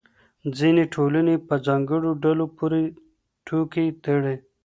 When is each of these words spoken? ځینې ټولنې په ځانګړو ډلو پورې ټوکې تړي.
ځینې 0.57 0.83
ټولنې 0.93 1.35
په 1.47 1.55
ځانګړو 1.65 2.09
ډلو 2.23 2.45
پورې 2.57 2.81
ټوکې 3.47 3.85
تړي. 4.03 4.35